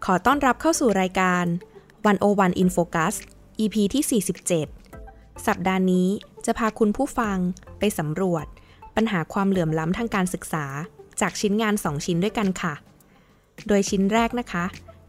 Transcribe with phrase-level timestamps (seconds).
[0.04, 1.45] ขอต้อนรับเข้าสู่รายการ
[2.06, 3.14] 101 In Focus
[3.61, 4.23] EP ที่
[4.89, 6.09] 47 สัปดาห์นี้
[6.46, 7.36] จะพาคุณผู้ฟัง
[7.79, 8.46] ไปสำรวจ
[8.96, 10.66] ปัญหาความเหลื่อมล้ำทางการศึกษา
[11.20, 12.75] จากชิ้นงาน 2 ชิ้นด้วยกันค่ะ
[13.67, 14.64] โดยชิ้นแรกนะคะ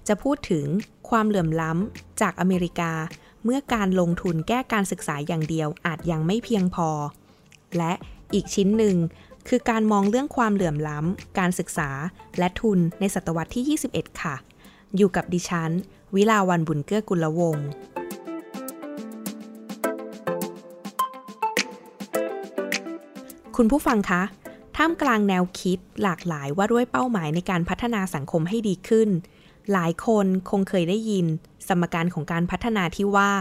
[0.07, 0.65] จะพูดถึง
[1.09, 2.91] ความเหลื่อมล้ำจากอเมริกา
[3.43, 6.89] เมื่อการลงทุนแก้การศึกษาอย่างเดียวอาจยังไม่เพียงพอ
[7.77, 7.93] และ
[8.33, 8.95] อีกชิ้นหนึ่ง
[9.47, 11.89] คือการมองเรื่องความเหลื่อมล้ำ การศึกษา
[12.37, 14.35] และทุนในศตวรรษที่ 21 ค่ะ
[14.95, 15.71] อยู่กับดิฉัน
[16.15, 17.67] วิลาวันบุญเกื้อกุลวงศ์
[23.55, 24.21] คุณผู้ฟังคะ
[24.81, 29.09] ท่ามกลางแนวคิดหลากหลายว่าด้วยเป้าหมายในการพัฒนาสังคมให้ดีขึ้น
[29.71, 31.25] หลายคนคงเคยได้ยิน
[31.67, 33.31] สมการของการพัฒนาที่ว่า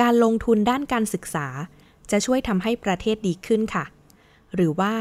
[0.00, 1.46] การลงทุนด้านการศึกษา
[2.10, 3.84] จะช่วยทำให้ประเทศดีขึ้นค่ะ
[4.54, 4.94] หรือว่า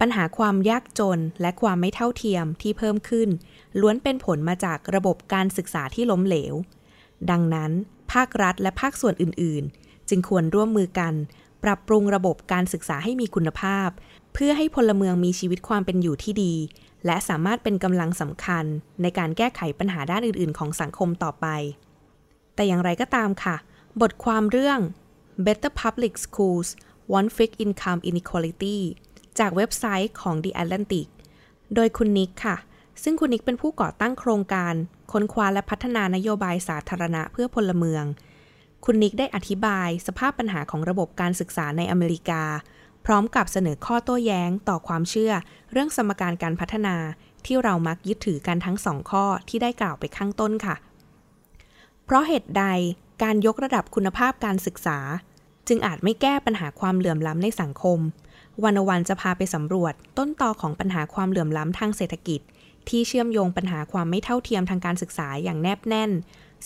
[0.00, 3.28] ปัญหาความยากจนและความไม่เท่าเทียมที่เพิ่มขึ้น
[3.80, 6.54] ล้วนเป็นผลมาจากระบบการศึกษาที่ล้มเหลว
[7.30, 7.70] ดังนั้น
[8.12, 11.14] ภาครัฐและภาคส่วนอื่น ๆ จึงควรร่วมมือกัน
[11.64, 13.88] ปรับปรุงระบบการศึกษาให้มีคุณภาพ
[14.34, 16.54] เพื่อให้พลเมืองมีชีวิตความเป็นอยู่ที่ดี
[17.06, 18.64] และสามารถเป็นกำลังสำคัญ
[19.02, 21.46] ในการแก้ไขปัญหาด้านอื่น ๆ ของสังคมต่อไป
[22.54, 23.56] แต่อย่างไรก็ตามค่ะ
[24.00, 24.78] บทความเรื่อง
[25.46, 26.68] Better Public Schools
[27.18, 28.78] One Fix Income Inequality
[29.38, 31.06] จากเว็บไซต์ของ The Atlantic
[31.74, 32.56] โดยคุณนิกค่ะ
[33.02, 34.74] ซึ่งคุณนิกเป็นผู้ก่อตั้งโครงการ
[35.12, 38.04] ค้นคว้าและพัฒนานโยบายสาธารณะเพื่อพลเมือง
[38.84, 42.42] คุณนิกได้อธิบายสภาพปัญหาของระบบการศึกษาในอเมริกา
[43.06, 45.32] พร้อมกับเสนอข้อโต้แย้งต่อความเชื่อ
[45.72, 46.96] เรื่องสมการการพัฒนา
[47.46, 50.76] ที่เรามักยึดถือกันทั้งสองข้อที่ได้กล่าวไปข้างต้นค่ะ
[52.04, 52.64] เพราะเหตุใด
[53.22, 54.98] การยกระดับคุณภาพการศึกษา
[55.68, 57.98] จึงอาจไม่แก้ปัญหาความเหลื่อมล้ำในสังคม
[58.64, 62.40] วันวันจะพาไปสำรวจต้นตอของปัญหาความเหลื่อมล้ำทางเศรษฐกิจ
[62.88, 66.10] ที่เชื่อมโยงปัญหาความไม่เท่าเทียมทางการศึกษาอย่างแนบแน่น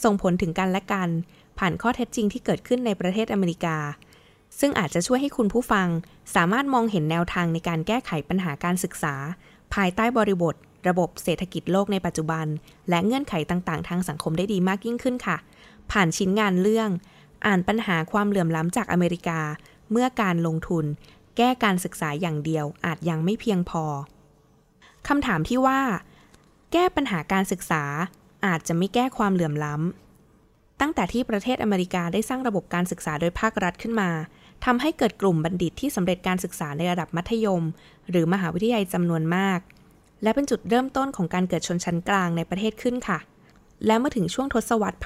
[0.03, 1.09] ส่งผลถึงกันและกัน
[1.59, 3.77] ผ่านข้อเท็จจริงที่เกิดขึ้นในประเทศอเมริกา
[4.59, 5.89] ซึ่งอาจจะช่วยให้คุณผู้ฟัง
[6.35, 9.15] สามารถมองเห็นแนวทางในการแก้ไขปัญหาการศึกษา
[9.75, 10.55] ภายใต้บริบท
[10.89, 12.47] ระบบเศรษฐกิจโลกในปัจจุบัน
[12.89, 15.37] และเงื่อนไขต่างๆ ทางสังคมได้ดีมากยิ่งขึ้นค่ะ
[15.91, 16.91] ผ่านชิ้นงานเรื่อง
[17.47, 19.41] อ่านปัญหาความเหลื่อมล้ำจากอเมริกา
[19.91, 20.85] เมื่อการลงทุน
[21.37, 23.85] แก้การศึกษาอย่างเดียวอาจยังไม่เพียงพอ
[25.09, 25.81] คำถามที่ว่า
[26.73, 27.85] แก้ปัญหาการศึกษา
[28.47, 30.06] อาจจะไม่แก้ความเหลื่อมล้ำ
[30.81, 34.11] ตั้งแต่ที่ประเทศอเมริกาได้สร้างระบบการศึกษาโดยภาครัฐขึ้นมา
[34.65, 37.63] ทำให้เกิดกลุ่มบัณฑิตที่สำเร็จการศึกษาในระดับมัธยม
[38.11, 39.61] หรือมหาวิทยาลัยจำนวนมาก
[40.23, 43.19] และเป็นจุดเริ่มต้นของการเกิดชนชั้นกลางในประเทศขึ้นค่ะ
[43.87, 44.97] และเมื่อถึงช่วงทศวรรษ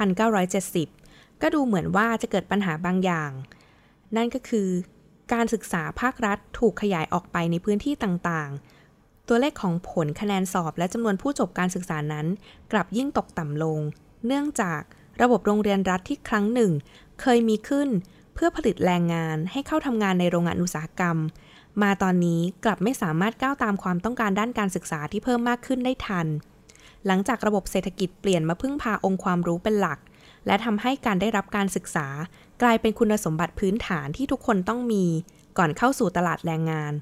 [0.66, 3.30] 1970 ก็ดูเหมือนว่าจะเกิดปัญหาบางอย่าง
[4.16, 4.68] นั่นก็คือ
[5.32, 12.26] การศึกษาภาครัฐถูกขยายออกไปในพื้นที่ต่างๆ ตัวเลขของผลคะแนนสอบและจำนวนผู้จบการศึกษานั้น
[12.72, 13.80] กลับยิ่งตกต่ำลง
[14.26, 14.80] เนื่องจาก
[15.22, 16.72] ระบบโรงเรียนรัฐที่ครั้งหนึ่ง
[17.20, 17.88] เคยมีขึ้น
[18.34, 21.16] เพื่อผลิตแรงงานให้เข้าทำงานในโรงงานอุตสาหกรรม
[21.82, 26.26] มาตอนนี้กลับไม่สามารถก้าวตามความต้องการด้านการศึกษาที่เพิ่มมากขึ้นได้ทัน
[27.06, 29.98] หลังจากระบบเศรษฐกิจเปลี่ยนมาพึ่งพาองค์ความรู้เป็นหลัก
[30.46, 32.06] และทำให้การได้รับการศึกษา
[32.62, 35.04] กลายเป็นคุณสมบัติพื้นฐานที่ทุกคนต้องมี
[35.58, 36.92] ก่อนเข้าสู่ตลาดแรงงาน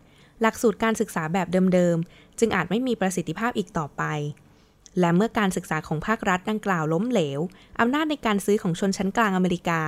[0.40, 4.02] หลักสูตรการศึกษาแบบเดิมๆ จึงอาจไม่มีประสิทธิภาพอีกต่อไป
[5.00, 7.40] และเมื่อการศึกษาของภาครัฐดังกล่าวล้มเหลว
[7.80, 9.80] อำนาจในการซื้อของชนชั้นกลางอเมริกา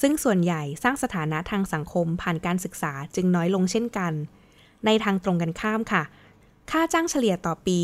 [0.00, 4.12] ซึ่งส่วนใหญ่สร้างสถานะทางสังคมผ่านการศึกษาจึงน้อยลงเช่นกัน
[4.86, 6.02] ในทางตรงกันข้ามค่ะ
[6.70, 7.80] ค่าจ้างเฉลี่ยต่อปี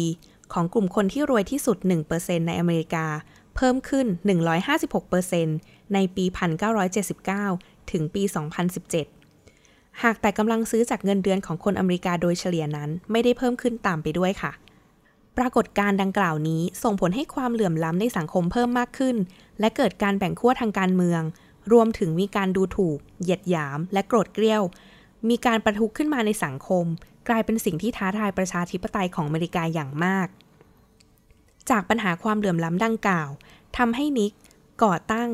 [0.52, 1.76] ของกลุ่มคนที่รวยที่สุด
[2.12, 3.06] 1%ในอเมริกา
[3.56, 4.06] เพิ่มขึ้น
[5.00, 6.24] 156%ในปี
[6.88, 8.22] 1979 ถึงปี
[9.12, 14.52] 2017 หากแต่กำลังซื้อจากเงินเดือนของคนอเมริกาโดยเฉลี่ยนั้นไม่ได้เพิ่มขึ้นตามไปด้วยค่ะ
[15.38, 19.16] ปรากฏการดังกล่าวนี้ส่งผลให้ความเหลื่อมล้ำในสังคมเพิ่มมากขึ้น
[19.60, 21.22] และเกิดการแบ่งขั้วทางการเมือง
[21.72, 24.62] รวมถึงมีการดูถูก เหยียดหยาม และโกรธเกรี้ยว
[25.28, 26.84] มีการประทุขึ้นมาในสังคม
[27.28, 30.28] กลายเป็นสิ่งที่ท้าทายประชาธิปไตยของอเมริกาอย่างมาก
[31.70, 33.30] จากปัญหาความเหลื่อมล้ำดังกล่าว
[33.78, 34.32] ทำให้นิก
[34.84, 35.30] ก่อตั้ง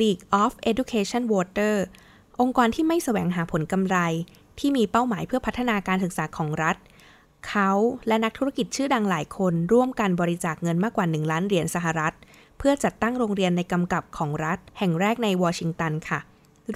[0.00, 1.76] League of Education Voter
[2.40, 3.98] องค์กรที่ไม่แสวงหาผลกำไร
[4.58, 6.76] ที่มีเป้าหมายเพื่อพัฒนาการศึกษาของรัฐ
[7.48, 7.70] เขา
[8.08, 12.14] และนักธุรกิจชื่อดังหลายคนร่วมกันบริจาคเงินมากกว่า 1 ล้านเหรียญสหรัฐ
[12.58, 16.20] เพื่อจัดตั้งโรงเรียนในกำกับของรัฐ แห่งแรกในวอชิงตันค่ะ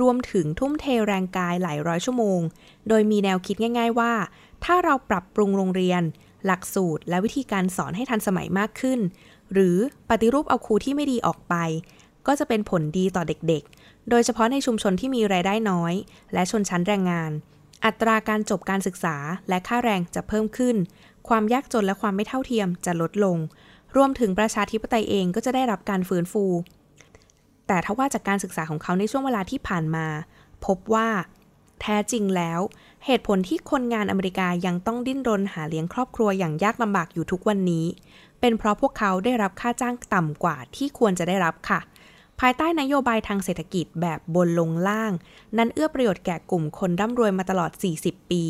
[0.00, 2.40] รวมถึงทุ่มเทแรงกายหลายร้อยชั่วโมง
[2.88, 4.12] โดยมีแนวคิดง่าย ๆ ว่า
[4.64, 6.02] ถ้าเราปรับปรุงโรงเรียน
[6.46, 9.00] หลักสูตร และวิธีการสอนให้ทันสมัยมากขึ้น
[9.52, 9.76] หรือ
[10.10, 11.54] ปฏิรูปเอาครูที่ไม่ดีออกไป
[12.26, 15.94] ก็จะเป็นผลดีต่อเด็กๆ โดยเฉพาะในชุมชนที่มีรายได้น้อย
[16.32, 17.30] และชนชั้นแรงงาน
[17.84, 19.16] อัตราการจบการศึกษา
[19.48, 20.76] และค่าแรงจะเพิ่มขึ้น
[21.28, 23.38] ความยากจนและความไม่เท่าเทียมจะลดลง
[23.96, 26.44] รวมถึงประชาธิปไตยเองก็จะได้รับการฟื้นฟู
[27.66, 30.06] แต่ถ้าว่าจากการศึกษาของเขาในช่วงเวลาที่ผ่านมา
[30.66, 31.08] พบว่า
[31.80, 32.60] แท้จริงแล้ว
[33.06, 37.86] เหตุผลที่คนงานอเมริกายังต้องดิ้นรนหาเลี้ยงครอบครัวอย่างยากลำบากอยู่ทุกวันนี้
[38.40, 41.80] เป็นเพราะพวกเขาได้รับค่าจ้างต่ำกว่าที่ควรจะได้รับค่ะ
[42.40, 45.12] ภายใต้นโยบายทางเศรษฐกิจแบบบนลงล่าง
[45.58, 47.70] นั้นเอื้อประโยชน์แก่กลุ่มคนร่ำรวยมาตลอด
[48.00, 48.44] 40 ปี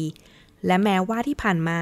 [0.66, 1.78] และแม้ว่าที่ผ่านมา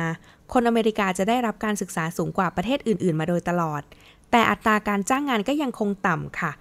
[0.52, 3.82] คนอเมริกาจะได้รับการศึกษาสูงกว่าประเทศอื่น ๆ มาโดยตลอด
[4.30, 6.52] แต่อัตราการจ้างงานก็ยังคงต่ำค่ะ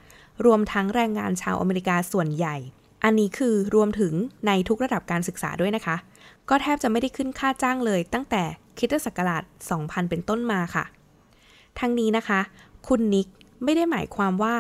[0.46, 2.56] รวมทั้งแรงงานชาวอเมริกาส่วนใหญ่
[3.04, 4.14] อันนี้คือรวมถึง
[4.48, 5.96] ในทุกระดับการศึกษาด้วยนะคะ
[6.50, 8.44] ก็แทบจะไม่ได้ขึ้นค่าจ้างเลย ตั้งแต่
[8.78, 9.44] คริสตศักราช
[9.78, 10.86] 2000 เป็นต้นมาค่ะ
[11.80, 12.40] ทั้งนี้นะคะ
[12.88, 13.28] คุณนิก
[13.64, 14.56] ไม่ได้หมายความว่า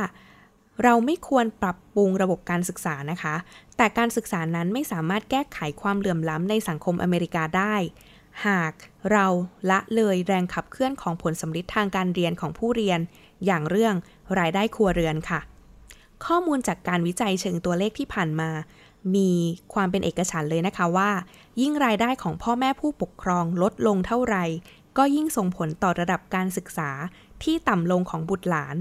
[0.83, 3.35] เราไม่ควรปรับปรุงระบบการศึกษานะคะ
[3.77, 7.75] แต่การศึกษานั้นไม่สามารถแก้ไขความเหลื่อมล้ำในสังคมอเมริกาได้
[8.47, 8.73] หาก
[9.12, 9.25] เรา
[9.69, 13.00] ละเลยแรงขับเคลื่อนของผลสำลิดทางการเรียนของผู้เรียน
[13.45, 13.95] อย่างเรื่อง
[14.39, 15.39] รายได้ครัวเรือนค่ะ
[16.25, 18.50] ข้อมูลจากการวิจัยเชิงตัวเลขที่ผ่านมา
[19.15, 19.31] มี
[19.74, 21.12] ความเป็นเอกฉันเลยนะคะว่า
[21.62, 24.45] ยิ่งรายได้ของพ่อแม่ผู้ปกครองลดลงเท่าไหร่
[24.97, 26.89] ก็ยิ่งส่งผลต่อระดับการศึกษา
[27.44, 28.75] ที่ต่ำลงของบุตรหลาน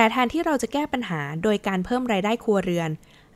[0.00, 2.90] แต่แทนที่เราจะแก้ปัญหาโดยการเพิ่มรายได้ครัวเรือน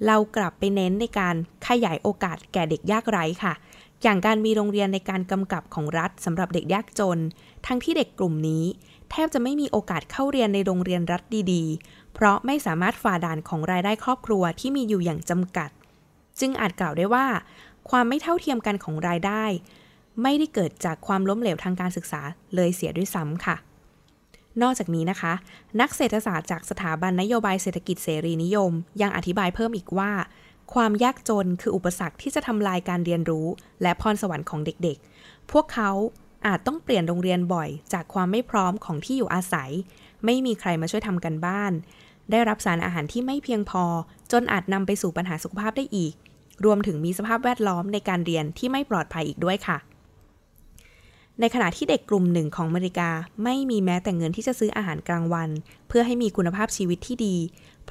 [0.06, 1.34] เรากลับไปเน้นในการ
[1.68, 3.54] ขยายโอกาสแก่เด็กยากไร้ค่ะ
[4.02, 7.18] อย่างการมีโรงเรียนในการกำกับของรัฐสำหรับเด็กยากจน
[7.66, 8.64] ทั้งที่เด็กกลุ่มนี้
[9.10, 11.22] แทบจะไม่มีโอกาสเข้าเรียนในโรงเรียนรัฐ
[11.52, 15.70] ดี ๆ เพราะไม่สามารถฝ่าด่านของรายได้ครอบครัวที่มีอยู่อย่างจำกัด
[16.40, 17.26] จึงอาจกล่าวได้ว่า
[17.90, 19.44] ความไม่เท่าเทียมกันของรายได้
[20.22, 22.20] ไม่ได้เกิดจากความล้มเหลวทางการศึกษา
[22.54, 23.73] เลยเสียด้วยซ้ำค่ะ
[24.62, 25.32] นอกจากนี้นะคะ
[25.80, 28.72] นักเศรษฐศาสตร์จากสถาบันนโยบายเศรษฐกิจเสรีนิยม
[29.02, 30.12] ยังอธิบายเพิ่มอีกว่า
[30.74, 33.46] ความยากจนคืออุปสรรคที่จะทำลายการเรียนรู้
[33.82, 35.90] และพรสวรรค์ของเด็กๆ พวกเขา
[36.46, 39.70] อาจต้องเปลี่ยนโรงเรียนบ่อย จากความไม่พร้อมของที่อยู่อาศัย
[40.24, 41.72] ไม่มีใครมาช่วยทำกันบ้าน
[42.30, 43.84] ได้รับสารอาหารที่ไม่เพียงพอ
[44.32, 46.14] จนอาจนำไปสู่ปัญหาสุขภาพได้อีก
[46.64, 49.78] รวมถึงมีสภาพแวดล้อมในการเรียนที่ไม่ปลอดภัยอีกด้วยค่ะ
[51.40, 53.10] ในขณะที่เด็กกลุ่มหนึ่งของอเมริกา
[53.44, 55.48] ไม่มีแม้แต่เงินที่จะซื้ออาหารกลางวัน
[55.88, 57.36] เพื่อให้มีคุณภาพชีวิตที่ดี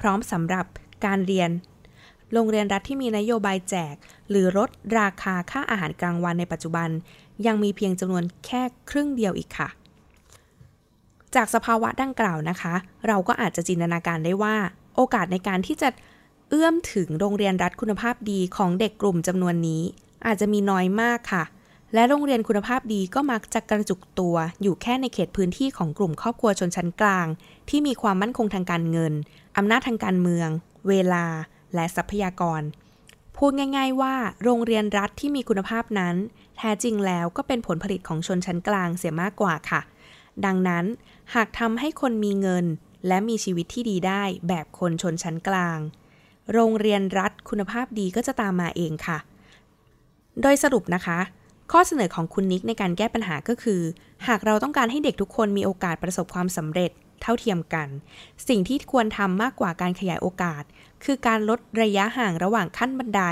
[0.00, 0.66] พร้อมสำหรับ
[1.04, 1.50] การเรียน
[2.32, 3.94] โรงเรียนรัฐที่มีนโยบายแจก
[4.30, 6.88] หรือลดราคาค่าอาหารกลางวันในปัจจุบัน
[7.46, 9.68] ยังมีเพียงจำนวนแค่ครึ่งเดียวอีกค่ะ
[11.34, 12.74] จากสภาวะดังกล่าวนะคะ
[13.06, 14.56] เราก็อาจจะจินตนาการได้ว่า
[14.96, 15.88] โอกาสในการที่จะ
[16.50, 19.82] เอื้อมถึงโรงเรียนรัฐคุณภาพดีของเด็กกลุ่มจำนวนนี้
[20.26, 21.44] อาจจะมีน้อยมากค่ะ
[21.94, 27.26] และโรงเรียนคุณภาพดีก็มักจะกระจุกตัวอยู่แค่ในเขตพื้นที่ของกลุ่มครอบครัวชนชั้นกลาง
[27.68, 29.12] ที่มีความมั่นคงทางการเงิน
[29.56, 30.48] อำนาจทางการเมือง
[30.88, 31.26] เวลา
[31.74, 32.62] และทรัพยากร
[33.36, 34.14] พูดง่าย ๆ ว่า
[34.44, 36.14] โรงเรียนรัฐที่มีคุณภาพนั้น
[36.56, 39.80] แท้จริงแล้วก็เป็นผลผลิตของชนชั้นกลางเสียมากกว่าค่ะ
[40.44, 40.84] ดังนั้น
[41.34, 42.64] หากทำให้คนมีเงิน
[43.06, 45.78] และมีชีวิตที่ดีได้แบบคนชนชั้นกลาง
[46.52, 49.18] โรงเรียนรัฐคุณภาพดีก็จะตามมาเองค่ะ
[50.42, 51.18] โดยสรุปนะคะ
[51.72, 53.80] ข้อเสนอของคุณนิกในการแก้ปัญหาก็คือ
[54.28, 56.90] หากเราต้องการให้เด็กทุกคนมีโอกาสประสบความสำเร็จ
[57.22, 57.88] เท่าเทียมกัน
[58.48, 60.62] สิ่งที่ควรทำมากกว่าการขยายโอกาส
[61.04, 63.22] คือการลดระยะห่างระหว่างขั้นบันได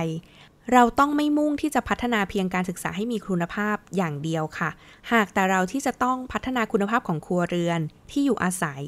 [0.73, 4.71] เราต้องไม่มุ่งที่จะพัฒนาเพียงการศึกษาให้มีคุณภาพอย่างเดียวค่ะ
[5.13, 8.83] หากแต่เราที่จะต้องพัฒนาคุณภาพของครัวเรือนที่อยู่อาศัย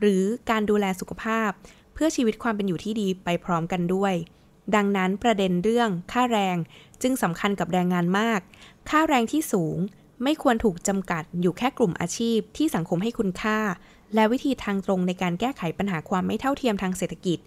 [0.00, 1.50] หรือการดูแลสุขภาพ
[1.94, 4.14] เพื่อชีวิตความเป็นอยู่ที่ดีไปพร้อมกันด้วย
[4.74, 6.56] ดังนั้นประเด็นเรื่องค่าแรง
[7.02, 8.40] จึงสำคัญกับแรงงานมาก
[8.90, 9.76] ค่าแรงที่สูง
[10.22, 13.58] ไม่ควรถูกจำกัดอยู่แค่กลุ่มอาชีพที่สังคมให้คุณค่า
[14.14, 17.38] และวิธีทางตรงในการแก้ไขปัญหาความไม่เท่าเทียมทางเศรษฐกิจ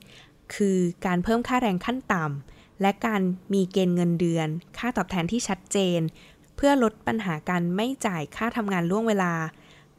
[0.55, 3.21] คือการเพิ่มค่าแรงขั้นต่ำและการ
[3.53, 5.99] มีเกณฑ์เงินเดือน ค่าตอบแทนที่ชัดเจน
[6.55, 9.33] เพื่อลดปัญหาการไม่จ่ายค่าทำงานล่วงเวลา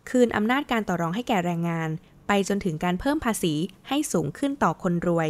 [0.08, 1.88] คืนอำนาจการต่อรองให้แก่แรงงาน
[2.26, 3.54] ไปจนถึงการเพิ่มภาษี
[3.88, 5.28] ให้สูงขึ้นต่อคนรวย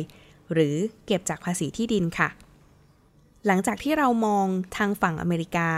[0.53, 0.75] หรือ
[1.07, 2.29] เก็บจากภาษีที่ดินค่ะ
[3.47, 4.47] หลังจากที่เรามอง
[4.77, 5.69] ทางฝั่งอเมริกา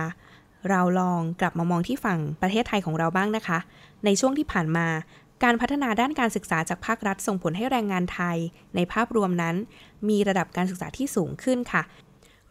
[0.71, 3.59] เราลองกลับมามองที่ฝั่งประเทศไทยของเราบ้างนะคะ
[4.05, 4.87] ในช่วงที่ผ่านมา
[5.45, 8.37] การพัฒนาด้านการศึกษาจากภาครัฐส่งผลให้แรงงานไทย
[8.75, 9.57] ในภาพรวมนั้น
[10.09, 11.83] มีระดับการศึกษาที่สูงขึ้นค่ะ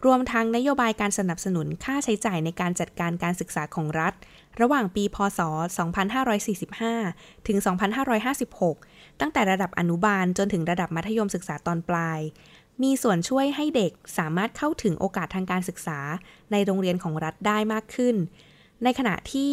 [0.05, 4.13] รวมทั้งนโยบายการสนับสนุนค่าใช้จ่ายในการจัดการการศึกษาของรัฐ
[4.61, 5.39] ระหว่างปี พศ
[6.63, 7.57] 2545 ถึง
[8.39, 12.19] 2556 ตั้งแต่ระดับอนุบาลจนถึงระดับมัธยมศึกษาตอนปลาย
[12.83, 15.99] มีส่วนช่วยให้เด็กสามารถเข้าถึงโอกาสทางการศึกษา
[16.51, 18.15] ในโรงเรียนของรัฐได้มากขึ้น
[18.83, 19.51] ในขณะที่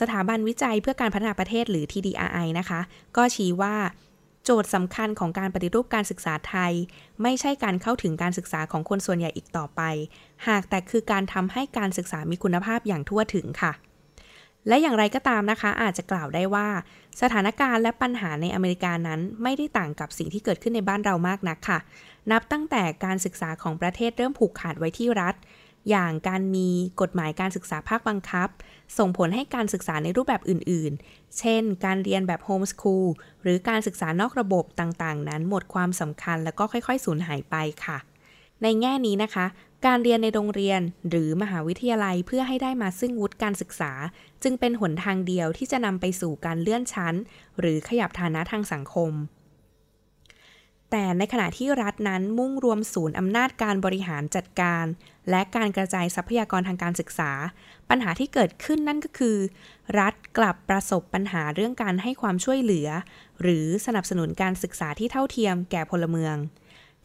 [0.00, 2.80] สถาบันวิจัยเพื่อการพัฒนาประเทศหรือ TDRI นะคะ
[3.16, 3.74] ก็ชี้ว่า
[4.44, 6.72] โจทย์สำคัญของการปฏิรูปการศึกษาไทย
[7.22, 9.80] ไม่ใช่การเข้าถึงการศึกษาของคนส่วนใหญ่อีกต่อไป
[10.48, 13.72] หากแต่คือการทำให้การศึกษามีคุณภาพอย่างทั่วถึงค่ะ
[14.68, 16.68] และอย่างไรก็ตามนะคะ อาจจะกล่าวได้ว่า
[17.20, 21.78] สถานการณ์และปัญหาในอเมริกานั้น ไม่ได้ต่างกับสิ่งที่เกิดขึ้นในบ้านเรามากนักค่ะ
[22.32, 25.34] นับตั้งแต่การศึกษาของประเทศเริ่มผูกขาดไว้ที่รัฐ
[25.90, 26.68] อย่างการมี
[27.00, 28.48] กฎหมายการศึกษาภาคบังคับ
[28.98, 33.06] ส่งผลให้การศึกษาในรูปแบบอื่น ๆ เช่น การเรียนแบบโฮมสคูล
[33.42, 37.98] หรือการศึกษานอกระบบต่างๆ นั้นหมดความสำคัญแล้วก็ค่อย ๆ สูญหายไปค่ะ
[38.62, 39.46] ในแง่นี้นะคะ
[39.86, 43.92] การเรียนในโรงเรียนหรือมหาวิทยาลัยเพื่อให้ได้มาซึ่งวุฒิการศึกษา
[44.42, 47.14] จึงเป็นหนทางเดียวที่จะนำไปสู่การเลื่อนชั้น
[47.60, 49.12] หรือขยับฐานะทางสังคม
[50.90, 54.84] แต่ในขณะที่รัฐนั้นมุ่งรวมศูนย์อำนาจการบริหารจัดการ
[55.30, 57.30] และการกระจายทรัพยากรทางการศึกษา
[57.90, 59.36] ปัญหาที่เกิดขึ้นนั่นก็คือ
[59.98, 62.88] รัฐกลับประสบปัญหาเรื่องการให้ความช่วยเหลือ
[63.42, 66.36] หรือสนับสนุนการศึกษาที่เท่าเทียมแก่พลเมือง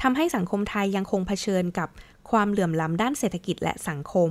[0.01, 1.89] ทำให้สังคมไทยยังคงเผชิญกับ
[2.31, 4.29] ความเหลื่อมล้ำด้านเศรษฐกิจและสังคม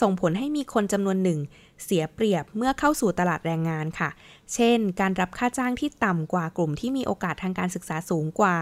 [0.00, 1.38] ส่งผลให้มีคนจำนวนหนึ่ง
[1.84, 4.10] เสียเปรียบเมื่อเข้าสู่ตลาดแรงงานค่ะ
[4.54, 8.56] เช่น การรับค่าจ้างที่ต่ำกว่ากลุ่มที่มีโอกาสทางการศึกษาสูงกว่า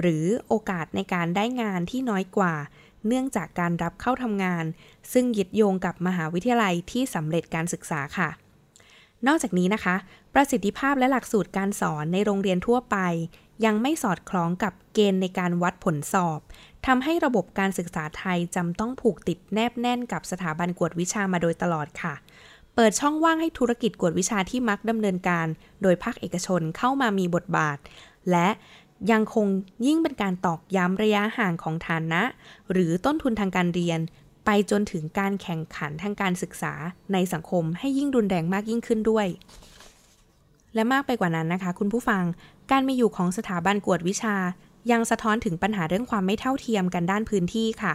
[0.00, 2.54] หรือโอกาสในการได้งานที่น้อยกว่า
[3.06, 4.64] เนื่องจากการรับเข้าทำงาน
[5.12, 8.30] ซึ่งยึดโยงกับมหาวิทยาลัยที่สำเร็จการศึกษาค่ะ
[9.26, 9.96] นอกจากนี้นะคะ
[10.34, 12.96] ประสิทธิภาพและหลักสูตรการสอนในโรงเรียนทั่วไป
[13.64, 16.40] ยังไม่สอดคล้องกับเกณฑ์ในการวัดผลสอบ
[16.86, 22.14] ทำให้ระบบการศึกษาไทยจำต้องผูกติดแนบแน่นกับสถาบันกวดวิชามาโดยตลอดค่ะ
[22.74, 25.46] เปิดช่องว่างให้ธุรกิจกวดวิชาที่มักดำเนินการ
[25.82, 27.78] โดยภาคเอกชนเข้ามามีบทบาท
[28.30, 28.48] และ
[29.10, 29.46] ยังคง
[29.86, 32.22] ยิ่งเป็นการตอกย้ำระยะห่างของฐานะ
[32.72, 34.00] หรือต้นทุนทางการเรียน
[34.44, 36.72] ไปจนถึงการแข่งขันทางการศึกษา
[37.12, 39.26] ในสังคมให้ยิ่งรุนแรงมากยิ่งขึ้นด้วย
[40.74, 42.24] และมากไปกว่านั้นนะคะ คุณผู้ฟัง
[42.70, 44.36] การมีอยู่ของสถาบันกวดวิชา
[44.90, 47.94] ยังสะท้อนถึงปัญหาเรื่องความไม่เท่าเทียมกันด้านพื้นที่ค่ะ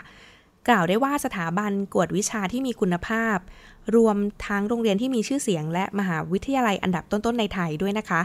[0.67, 3.37] กล่าวได้ว่าสถาบันกวดวิชาที่มีคุณภาพ
[3.95, 4.17] รวม
[4.47, 8.21] ทั้งโรงเรียนที่มีชื่อเสียง และมหาวิทยาลัยอันดับต้นๆในไทยด้วยนะคะ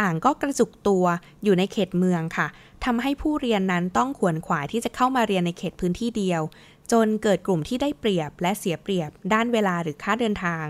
[0.00, 1.04] ต่างก็กระจุกตัว
[1.44, 2.46] อยู่ในเขตเมืองค่ะ
[2.84, 6.42] ทำให้ผู้เรียนนั้นต้องขวนขวายที่จะเข้ามาเรียนในเขตพื้นที่เดียว
[6.92, 10.64] จนเกิดกลุ่มที่ได้เปรียบและเสียเปรียบ ด้านเวลาหรือค่าเดินทาง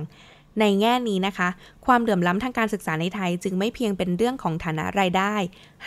[0.60, 1.48] ในแง่นี้นะคะ
[1.86, 5.34] ความเหลื่อมล้ำทางการศึกษาในไทย จึงไม่เพียงเป็นเรื่องของฐานะรายได้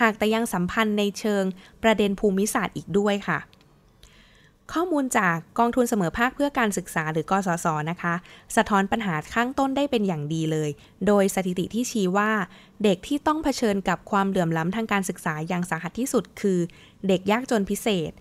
[0.02, 1.44] หากแต่ยังสัมพันธ์ในเชิง
[1.84, 3.40] ประเด็นภูมิศาสตร์อีกด้วยค่ะ
[4.74, 8.14] ข้อมูลจากกองทุนเสมอภาคเพื่อการศึกษาหรือกสศนะคะ
[8.56, 10.70] สะท้อนปัญหาข้างต้นได้เป็นอย่างดีเลย
[11.08, 12.32] โดยสถิติที่ชี้ว่า
[12.84, 16.60] เด็กที่ต้องเผชิญกับความเหลื่อมล้ำทางการศึกษาอย่างสาหัสที่สุดคือ
[17.08, 18.12] เด็กยากจนพิเศษ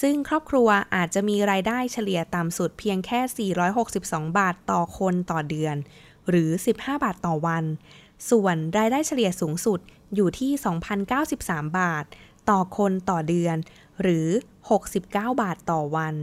[0.00, 5.76] ซึ่งครอบครัวอาจจะมีรายได้เฉลี่ยต่ำสุดเพียงแค่ 462 บาทต่อคนต่อเดือน
[6.28, 7.64] หรือ 15 บาทต่อวัน
[8.30, 9.80] ส่วนรายได้เฉลี่ยสูงสุด
[10.14, 10.50] อยู่ที่
[11.14, 12.04] 2,093 บาท
[12.50, 13.56] ต่อคนต่อเดือน
[14.02, 14.28] หรือ
[14.70, 15.02] 69
[15.42, 16.14] บาทต่อวัน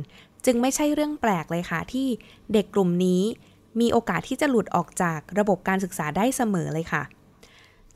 [0.46, 2.08] จึงไม่ใช่เรื่องแปลกเลยค่ะที่
[2.54, 3.22] เด็กกลุ่มนี้
[3.80, 7.04] มีโอกาสที่จะหลุดออกจากระบบการศึกษาได้เสมอเลยค่ะ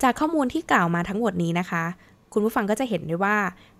[0.01, 1.83] จากข้อมูลที่กล่าวมาทั้งหมดนี้นะคะ
[2.33, 3.37] คุณผู้ฟังก็จะเห็นได้ว่า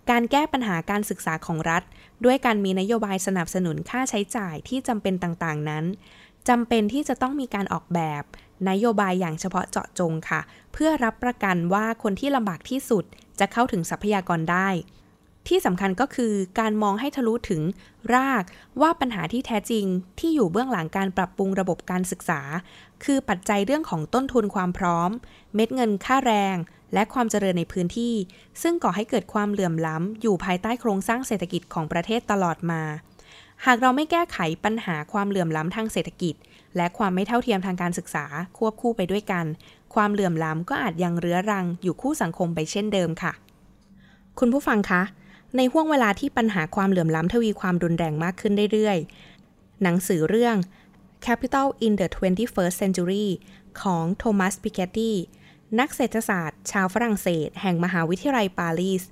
[0.09, 1.83] การแก้ปัญหาการศึกษาของรัฐ
[2.25, 5.85] ด้วยการมีนโยบายสนับสนุนค่าใช้จ่ายที่จำเป็นต่างๆนั้น
[6.49, 8.23] จำเป็นที่จะต้องมีการออกแบบ
[8.69, 10.41] นโยบายอย่างเฉพาะเจาะจงค่ะ
[10.73, 13.03] เพื่อรับประกันว่าคนที่ลำบากที่สุด
[13.39, 14.67] จะเข้าถึงทรัพยากรได้
[15.47, 17.61] ที่สำคัญก็คือการมองให้ทะลุถึง
[18.13, 18.43] ราก
[18.81, 19.85] ว่าปัญหาที่แท้จริง
[20.19, 22.41] ที่อยู่เบื้องหลังการปรับปรุงระบบการศึกษา
[23.03, 25.09] คือปัจจัยเรื่องของต้นทุนความพร้อม
[25.55, 26.57] เม็ดเงินค่าแรง
[26.93, 28.13] และความเจริญในพื้นที่
[28.61, 32.81] ซึ่งก่อให้เกิดความเหลื่อมล้ำ อยู่ภายใต้โครงสร้างเศรษฐกิจของประเทศตลอดมา
[33.65, 36.35] หากเราไม่แก้ไขปัญหาความเหลื่อมล้ำทางเศรษฐกิจ
[36.77, 38.25] และความไม่เท่าเทียมทางการศึกษา
[38.57, 39.45] ควบคู่ไปด้วยกัน
[39.95, 43.33] ความเหลื่อมล้ำก็อาจยังเรื้อรังอยู่คู่สังคมไปเช่นเดิมค่ะ
[44.39, 45.01] คุณผู้ฟังคะ
[45.57, 50.55] ในห่วงเวลาที่ปัญหาความเหลื่อมล้ำทวีความรุนแรงมากขึ้นเรื่อยๆ หนังสือเรื่อง
[51.25, 53.27] Capital in the 21st Century
[53.81, 55.15] ของโทมัส ปิเกตตี้
[55.79, 59.03] นักเศรษฐศาสตร์ ชาวฝรั่งเศส แห่งมหาวิทยาลัยปารีส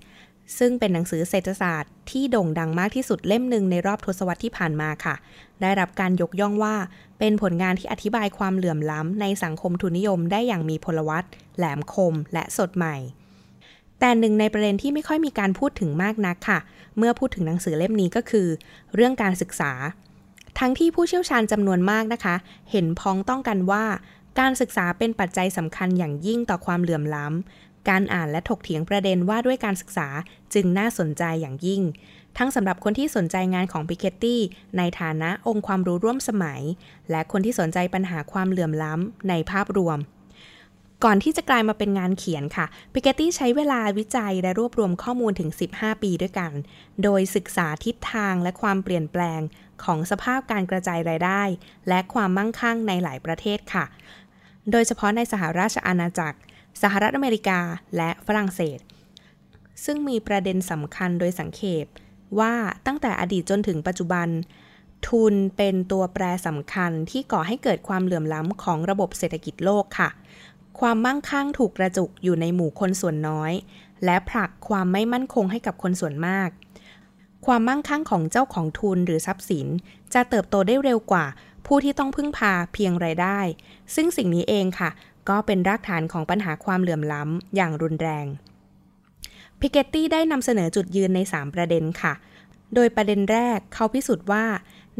[0.58, 5.16] ซึ่งเป็นหนังสือเศรษฐศาสตร์ที่โด่งดังมากที่สุดเล่มหนึ่งในรอบทศวรรษที่ผ่านมาค่ะ
[5.62, 6.76] ได้รับการยกย่องว่า
[7.20, 11.24] เป็นผลงานที่อธิบายความเหลื่อมล้ำในสังคมทุนนิยมได้อย่างมีพลวัต
[11.58, 12.96] แหลมคมและสดใหม่
[14.04, 16.60] แต่หนึ่งในประเด็นที่ไม่ค่อยมีการพูดถึงมากนักค่ะ
[16.98, 18.48] เมื่อพูดถึงหนังสือเล่มนี้ก็คือ
[18.96, 19.72] เรื่องการศึกษา
[20.60, 22.36] ทั้งที่ผู้เชี่ยวชาญจำนวนมากนะคะ
[22.72, 23.86] เห็นพ้องต้องกันว่า
[24.40, 30.08] การศึกษาเป็นปัจจัยสำคัญอย่างยิ่งต่อความเหลื่อมล้ำ การอ่านและถกเถียงประเด็นว่าด้วยการศึกษา
[30.54, 31.82] จึงน่าสนใจอย่างยิ่ง
[32.38, 34.42] ทั้งสำหรับคนที่สนใจงานของปิเกตตี้
[34.78, 36.62] ในฐานะองค์ความรู้ร่วมสมัย
[37.12, 39.98] และคนที่สนใจปัญหาความเหลื่อมล้ำในภาพรวม
[41.04, 46.52] ก่อนที่จะกลายมาเป็นงานเขียนค่ะปิเกตตี้ใช้เวลาวิจัยและรวบรวมข้อมูลถึง 15 ปีด้วยกัน
[47.04, 49.42] โดยศึกษาทิศทางและความเปลี่ยนแปลง
[49.84, 51.44] ของสภาพการกระจายรายได้
[51.88, 53.86] และความมั่งคั่งในหลายประเทศค่ะ
[54.72, 56.38] โดยเฉพาะในสหราชอาณาจักร
[56.82, 57.60] สหรัฐอเมริกา
[57.98, 58.80] และฝรั่งเศส
[59.86, 61.86] ซึ่งมีประเด็นสำคัญโดยสังเขป
[62.40, 62.54] ว่า
[62.86, 64.28] ตั้งแต่อดีตจนถึงปัจจุบัน
[65.08, 70.10] ทุนเป็นตัวแปรสำคัญที่ก่อให้เกิดความเหลื่อมล้ำของระบบเศรษฐกิจโลกค่ะ
[70.80, 73.54] ความมั่งคั่งถูกกระจุกอยู่ในหมู่คนส่วนน้อย
[74.06, 76.50] และผลักความไม่มั่นคงให้กับคนส่วนมาก
[77.46, 79.68] ความมั่งคั่งของเจ้าของทุนหรือทรัพย์สิน
[80.14, 81.26] จะเติบโตได้เร็วกว่า
[81.66, 83.40] ผู้ที่ต้องพึ่งพาเพียงรายได้
[83.96, 84.90] ซึ่งสิ่งนี้เองค่ะ
[85.30, 88.26] ก็เป็นรากฐานของปัญหาความเหลื่อมล้ำอย่างรุนแรง
[89.60, 92.14] พิเกตตี้ได้นำเสนอจุดยืนใน 3 ประเด็นค่ะ
[92.76, 94.46] โดยประเด็นแรกเขาพิสูจน์ว่า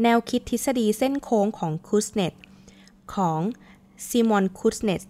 [0.02, 2.34] แนวคิดทฤษฎีเส้นโค้งของคูสเนต
[3.14, 3.40] ของ
[4.08, 5.02] ซิมอนคูสเนต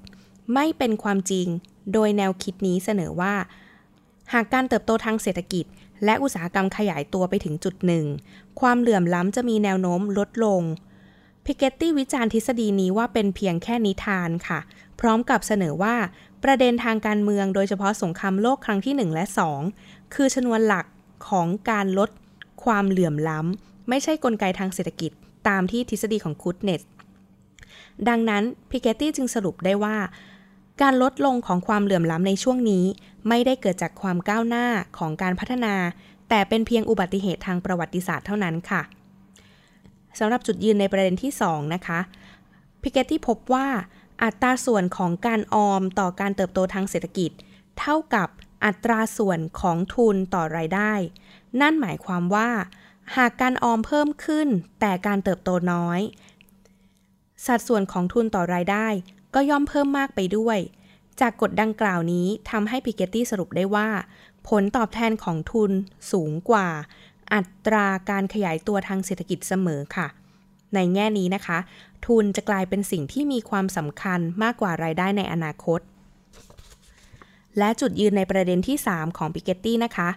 [0.54, 1.46] ไม่เป็นความจริง
[1.92, 3.34] โดยแนวคิดนี้เสนอว่า
[4.32, 5.64] หากการเติบโตทางเศรษฐกิจ
[6.04, 8.06] และอุตสาหกรรมขยายตัวไปถึงจุดหนึ่ง
[8.60, 10.62] ความเหลื่อมล้ำจะมีแนวโน้มลดลง
[11.44, 14.60] พิเกตตี้วิจารณ์ทฤษฎีนี้ว่าเป็นเพียงแค่นิทานค่ะ
[15.00, 15.94] พร้อมกับเสนอว่า
[16.44, 19.24] ประเด็นทางการเมืองโดยเฉพาะสงครามโลกครั้งที่ 1 และ
[19.70, 20.86] 2 คือชนวนหลัก
[21.28, 22.10] ของการลด
[22.64, 25.10] ความเหลื่อมล้ำ ไม่ใช่กลไกทางเศรษฐกิจ
[25.48, 26.82] ตามที่ทฤษฎีของคูดเนส
[28.08, 29.96] ดังนั้นพิเกตตี้จึงสรุปได้ว่า
[30.82, 32.84] การลดลงของความเหลื่อมล้ำในช่วงนี้
[33.28, 34.66] ไม่ได้เกิดจากความก้าวหน้า
[34.98, 35.74] ของการพัฒนา
[36.28, 38.82] แต่เป็นเพียงอุบัติเหตุทางประวัติศาสตร์เท่านั้นค่ะ
[40.18, 42.00] สำหรับจุดยืนในประเด็นที่ 2 นะคะ
[42.82, 43.68] พิเกตตี้พบว่า
[44.22, 47.30] อัตราส่วนของการออมต่อการเติบโตทางเศรษฐกิจ
[47.80, 48.28] เท่ากับ
[48.64, 50.92] อัตราส่วนของทุนต่อรายได้
[51.60, 52.50] นั่นหมายความว่า
[53.16, 54.48] หากการออมเพิ่มขึ้น
[54.80, 56.00] แต่การเติบโตน้อย
[57.46, 58.88] สัดส่วนของทุนต่อรายได้
[59.34, 60.58] ก็ย่อมเพิ่มมากไปด้วย
[61.20, 63.88] จากกฎดังกล่าวนี้ทำให้พิเกตตี้สรุปได้ว่า
[64.48, 65.72] ผลตอบแทนของทุน
[66.12, 66.68] สูงกว่า
[67.32, 70.06] อัตราการขยายตัวทางเศรษฐกิจเสมอค่ะ
[70.74, 71.58] ในแง่นี้นะคะ
[72.06, 75.80] ทุนจะกลายเป็นสิ่งที่มีความสำคัญมากกว่ารายได้ในอนาคต
[77.58, 80.08] และจุดยืนในประเด็นที่ 3 ของปิเกตตี้นะคะ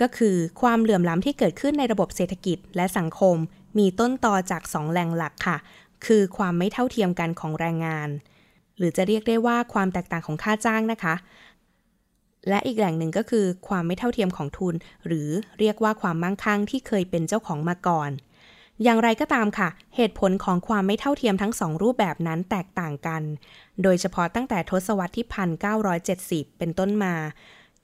[0.00, 3.36] ก็คือความเหลื่อมล้ำที่เกิดขึ้นในระบบเศรษฐกิจและสังคม
[3.78, 5.56] มีต้นตอจาก 2 แหล่งหลักค่ะ
[6.06, 8.08] คือความไม่เท่าเทียมกันของแรงงาน
[8.78, 11.14] หรือจะเรียกได้ว่าความแตกต่างของค่าจ้างนะคะ
[12.48, 14.74] และอีกแหล่งหนึ่งก็คือความไม่เท่าเทียมของทุน
[15.06, 18.10] หรือเรียกว่าความมั่งคั่งที่เคยเป็นเจ้าของมาก่อน
[18.82, 23.22] อย่างไรก็ตามค่ะ เหตุผลของความไม่เท่าเทียมทั้งสองรูปแบบนั้นแตกต่างกัน
[23.82, 25.26] โดยเฉพาะตั้งแต่ทศวรรษที่
[25.92, 27.14] 1970 เป็นต้นมา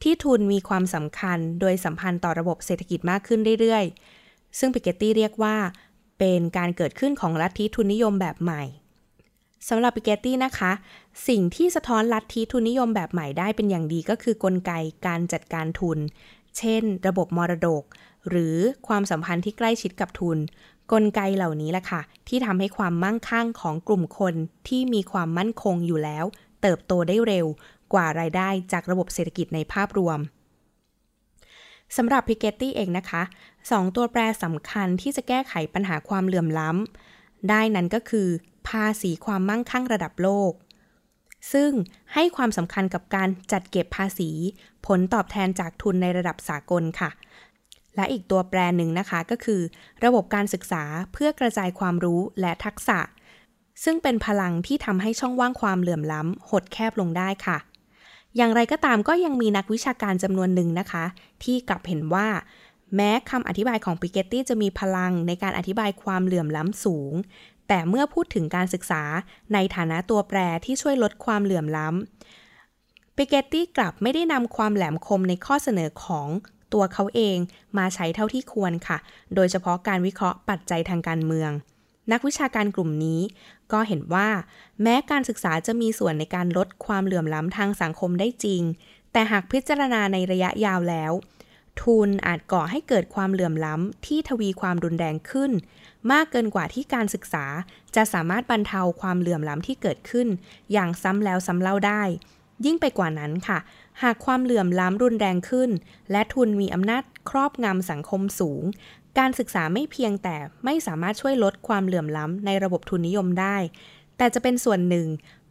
[0.03, 5.57] ที่ทุนมีความสำคัญโดยสัมพันธ์ต่อระบบเศรษฐกิจมากขึ้นเรื่อยๆ ซึ่งปิเกตตี้เรียกว่า
[6.19, 8.63] เป็นการเกิดขึ้นของลัทธิทุนนิยมแบบใหม่
[9.69, 10.73] สำหรับปิเกตตี้นะคะ
[11.29, 14.73] สิ่งที่สะท้อนลัทธิทุนนิยมแบบใหม่ได้เป็นอย่างดีก็คือกลไก
[15.07, 15.99] การจัดการทุน
[16.59, 17.85] เช่น ระบบมรดก
[18.29, 18.57] หรือ
[18.89, 20.39] ความสัมพันธ์ที่ใกล้ชิดกับทุน
[20.93, 24.35] กลไกเหล่านี้แหละค่ะ ที่ทำให้ความมั่งคั่งของกลุ่มคน
[24.69, 26.25] ที่มีความมั่นคงอยู่แล้ว
[26.63, 27.47] เติบโตได้เร็ว
[27.93, 30.19] กว่ารายได้จากระบบเศรษฐกิจในภาพรวม
[31.97, 33.23] สำหรับพิเกตตี้เองนะคะ
[33.71, 38.29] สองตัวแปรสำคัญที่จะแก้ไขปัญหาความเหลื่อมล้ำได้นั้นก็คือ
[38.69, 40.53] ภาษีความมั่งคั่งระดับโลก
[41.53, 41.71] ซึ่ง
[42.15, 44.31] ให้ความสำคัญกับการจัดเก็บภาษี
[44.87, 47.11] ผลตอบแทนจากทุนในระดับสากลค่ะ
[47.97, 49.61] และอีกตัวแปรหนึ่งนะคะก็คือ
[50.05, 52.99] ระบบการศึกษาเพื่อกระจายความรู้และทักษะ
[53.85, 57.59] ซึ่งเป็นพลังที่ทำให้ช่องว่างความเหลื่อมล้ำหดแคบลงได้ค่ะ
[58.37, 61.05] อย่างไรก็ตามก็ยังมีนักวิชาการจำนวนหนึ่งนะคะ
[61.45, 62.29] ที่กลับเห็นว่า
[62.97, 67.13] แม้คำอธิบายของปิเกตตี้จะมีพลังในการอธิบายความเหลื่อมล้ำสูง
[67.69, 69.03] แต่เมื่อพูดถึงการศึกษา
[69.55, 76.29] ในฐานะตัวแปรที่ช่วยลดความเหลื่อมล้ำปิเกตตี้กลับไม่ได้นำความแหลมคมในข้อเสนอของ
[76.73, 77.37] ตัวเขาเอง
[77.79, 78.99] มาใช้เท่าที่ควรค่ะ
[79.35, 81.51] โดยเฉพาะการวิเคราะห์ปัจจัยทางการเมือง
[82.13, 83.21] นักวิชาการกลุ่มนี้
[83.73, 84.29] ก็เห็นว่า
[84.83, 88.63] แม้การศึกษาจะมีส่วนในการลดความเหลื่อมล้ำทางสังคมได้จริง
[89.13, 91.13] แต่หากพิจารณาในระยะยาวแล้ว
[91.81, 95.53] ทุนอาจก่อให้เกิดความเหลื่อมล้ำที่ทวีความรุนแรงขึ้น
[96.13, 97.45] มากเกินกว่าที่การศึกษา
[97.97, 100.29] จะสามารถบรรเทาความเหลื่อมล้ำที่เกิดขึ้น
[100.73, 102.03] อย่างซ้ำแล้วซ้ำเล่าได้
[102.65, 103.59] ยิ่งไปกว่านั้นค่ะ
[104.03, 105.71] หากความเหลื่อมล้ำรุนแรงขึ้น
[106.11, 108.63] และทุนมีอำนาจครอบงำสังคมสูง
[109.19, 113.57] การศึกษาไม่เพียงแต่ไม่สามารถช่วยลดความเหลื่อมล้ำในระบบทุนนิยมได้
[114.17, 115.07] แต่จะเป็นส่วนหนึ่ง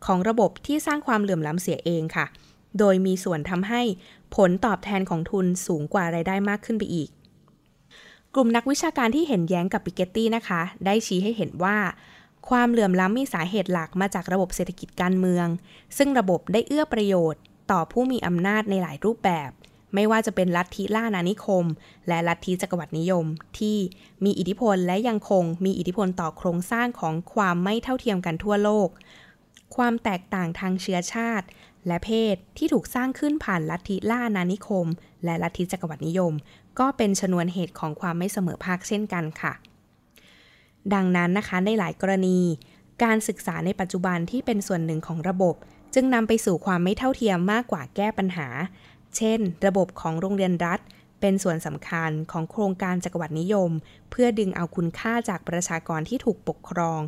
[0.05, 2.25] ของระบบที่สร้างความเหลื่อมล้ำเสียเองค่ะ
[2.79, 3.81] โดยมีส่วนทำให้
[4.36, 7.10] ผลตอบแทนของทุนสูงกว่ารายได้มากขึ้นไปอีก
[8.39, 11.78] กลุ่มนักวิชาการที่เห็นแย้งกับปิเกตตี้นะคะ ได้ชี้ให้เห็นว่า
[12.50, 15.47] ความเหลื่อมล้ำมีสาเหตุหลักมาจากระบบเศรษฐกิจการเมือง
[15.97, 19.50] ซึ่งระบบได้เอื้อประโยชน์ ต่อผู้มีอำนาจในหลายรูปแบบ
[19.93, 21.65] ไม่ว่าจะเป็นลัทธิล่านานิคม
[22.08, 23.26] และลัทธิจักรวรรดินิยม
[23.60, 23.78] ที่
[24.23, 28.89] มีอิทธิพลและยังคงมีอิทธิพลต่อโครงสร้างของความไม่เท่าเทียมกันทั่วโลก
[29.76, 31.45] ความแตกต่างทางเชื้อชาติ
[31.88, 34.88] และเพศที่ถูกสร้างขึ้นผ่านลัทธิล่านานิคม
[35.26, 36.34] และลัทธิจักรวรรดินิยม
[36.80, 39.54] ก็เป็นชนวนเหตุของความไม่เสมอภาคเช่นกันค่ะ
[40.93, 42.39] ดังนั้นนะคะในหลายกรณี
[43.04, 45.56] การศึกษาในปัจจุบันที่เป็นส่วนหนึ่งของระบบ
[45.93, 48.47] จึงนำไปสู่ความไม่เท่าเทียมมากกว่าแก้ปัญหา
[49.17, 50.80] เช่น ระบบของโรงเรียนรัฐ
[51.19, 53.71] เป็นส่วนสำคัญของโครงการจักรวรรดินิยม
[54.12, 56.99] เพื่อดึงเอาคุณค่าจากประชากรที่ถูกปกครอง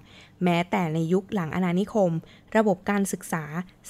[0.43, 2.11] แม้แต่ในยุคหลังอาณานิคม
[2.57, 3.43] ระบบการศึกษา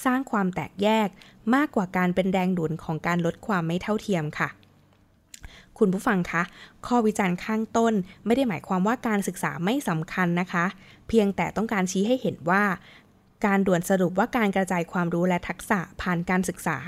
[0.04, 1.08] สร้างความแตกแยก
[1.54, 4.48] มากกว่าการเป็นแรงดุลของการลดความไม่เท่าเทียมค่ะ
[5.78, 6.42] คุณผู้ฟังคะ
[6.86, 7.94] ข้อวิจารณ์ข้างต้น
[8.26, 10.64] ไม่ได้หมายความว่าการศึกษาไม่สำคัญนะคะ
[11.08, 12.64] เพียงแต่ต้องการชี้ให้เห็นว่า
[13.46, 16.78] การด่วนสรุปว่าการกระจายความรู้และทักษะผ่านการศึกษา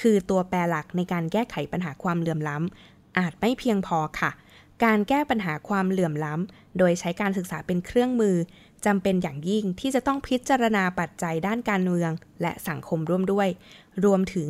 [0.00, 4.30] คือตัวแปรหลักในการแก้ไขปัญหาความเหลื่อมล้ำ อาจไม่เพียงพอค่ะ
[4.84, 8.36] การแก้ปัญหาความเหลื่อมล้ำ โดยใช้การศึกษาเป็นเครื่องมือ
[8.86, 12.10] จำเป็นอย่างยิ่งที่จะต้องพิจารณาปัจจัยด้านการเมือง
[12.42, 13.48] และสังคมร่วมด้วย
[14.04, 14.48] รวมถึง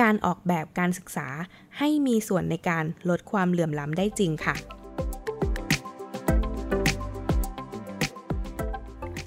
[0.00, 1.28] การออกแบบการศึกษา
[1.78, 4.54] ให้มีส่วนในการลดความเหลื่อมล้ำได้จริงค่ะ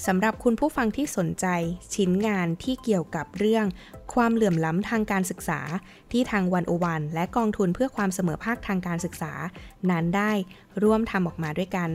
[0.08, 1.48] สำหรับคุณผู้ฟังที่สนใจ
[1.96, 3.66] ชิ้นงานที่เกี่ยวกับเรื่อง
[4.14, 5.60] ความเหลื่อมล้ำทางการศึกษา
[6.12, 9.34] ที่ทางวันโอวันและกองทุนเพื่อความเสมอภาคทางการศึกษา
[9.90, 10.32] นั้นได้
[10.84, 11.90] ร่วมทำออกมาด้วยกัน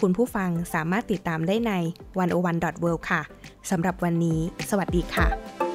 [0.00, 1.72] คุณผู้ฟังสามารถติดตามได้ใน
[2.16, 3.22] 101.world ค่ะ
[3.70, 5.71] สำหรับวันนี้ สวัสดีค่ะ